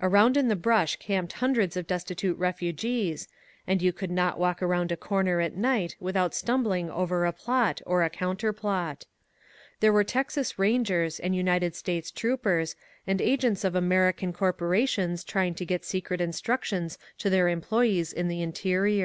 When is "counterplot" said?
8.10-9.04